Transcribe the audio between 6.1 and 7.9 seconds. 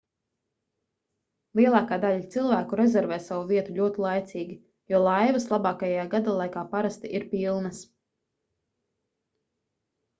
gadalaikā parasti ir pilnas